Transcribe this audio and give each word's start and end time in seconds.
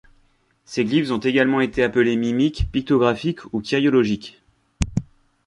Ces 0.65 0.83
glyphes 0.83 1.11
ont 1.11 1.19
également 1.19 1.61
été 1.61 1.83
appelés 1.83 2.15
mimiques, 2.17 2.65
pictographiques 2.71 3.41
ou 3.53 3.61
kyriologiques. 3.61 4.41